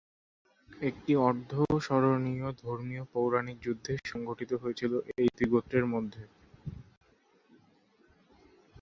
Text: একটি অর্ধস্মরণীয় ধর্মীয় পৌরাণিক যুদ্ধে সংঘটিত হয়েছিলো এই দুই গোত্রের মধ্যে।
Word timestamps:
একটি 0.81 1.11
অর্ধস্মরণীয় 1.21 2.47
ধর্মীয় 2.63 3.03
পৌরাণিক 3.13 3.57
যুদ্ধে 3.61 3.93
সংঘটিত 4.05 4.51
হয়েছিলো 4.61 4.97
এই 5.15 5.27
দুই 5.35 5.47
গোত্রের 5.53 5.85
মধ্যে। 5.93 6.23